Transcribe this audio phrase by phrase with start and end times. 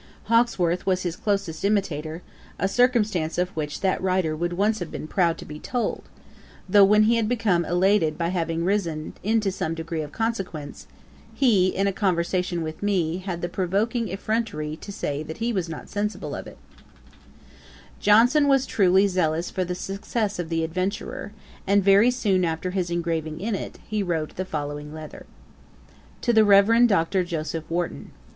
[0.29, 2.23] Hawkesworth was his closest imitator,
[2.57, 6.01] a circumstance of which that writer would once have been proud to be told;
[6.67, 10.87] though, when he had become elated by having risen into some degree of consequence,
[11.35, 15.87] he, in a conversation with me, had the provoking effrontery to say he was not
[15.87, 16.57] sensible of it.
[16.57, 17.61] [Page 253: A letter to Dr.
[17.61, 17.93] Warton.
[17.93, 21.31] Ætat 44.] Johnson was truly zealous for the success of The Adventurer;
[21.67, 25.27] and very soon after his engaging in it, he wrote the following letter:
[26.21, 27.23] 'TO THE REVEREND DR.
[27.23, 28.09] JOSEPH WARTON.